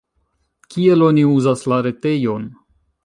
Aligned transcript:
Kiel 0.75 1.05
oni 1.09 1.25
uzas 1.33 1.63
la 1.73 1.79
retejon? 1.89 2.49